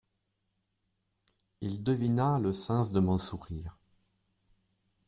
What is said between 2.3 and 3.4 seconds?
le sens de mon